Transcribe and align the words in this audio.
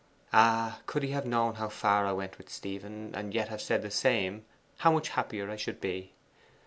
'Ah, 0.33 0.79
could 0.87 1.03
he 1.03 1.09
have 1.11 1.27
known 1.27 1.53
how 1.53 1.69
far 1.69 2.07
I 2.07 2.11
went 2.11 2.39
with 2.39 2.49
Stephen, 2.49 3.13
and 3.13 3.35
yet 3.35 3.49
have 3.49 3.61
said 3.61 3.83
the 3.83 3.91
same, 3.91 4.45
how 4.79 4.91
much 4.93 5.09
happier 5.09 5.51
I 5.51 5.57
should 5.57 5.79
be! 5.79 6.13